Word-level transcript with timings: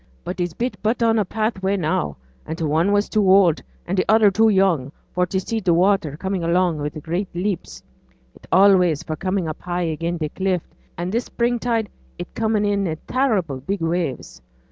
But 0.23 0.39
it's 0.39 0.55
but 0.55 0.73
a 0.73 0.77
bit 0.79 1.03
on 1.03 1.19
a 1.19 1.25
pathway 1.25 1.77
now; 1.77 2.17
an' 2.47 2.55
t' 2.55 2.63
one 2.63 2.91
was 2.91 3.07
too 3.07 3.31
oud, 3.31 3.61
an' 3.85 3.95
t' 3.97 4.03
other 4.09 4.31
too 4.31 4.49
young 4.49 4.91
for 5.13 5.27
t' 5.27 5.37
see 5.37 5.61
t' 5.61 5.69
water 5.69 6.17
comin' 6.17 6.43
along 6.43 6.79
wi' 6.79 6.89
great 6.89 7.27
leaps; 7.35 7.83
it's 8.33 8.47
allays 8.51 9.03
for 9.03 9.15
comin' 9.15 9.45
high 9.59 9.89
up 9.89 9.93
again' 9.93 10.17
t' 10.17 10.29
cliff, 10.29 10.63
an' 10.97 11.11
this 11.11 11.25
spring 11.25 11.59
tide 11.59 11.87
it's 12.17 12.31
comin' 12.33 12.65
in 12.65 12.87
i' 12.87 12.97
terrible 13.07 13.59
big 13.59 13.81
waves. 13.81 14.41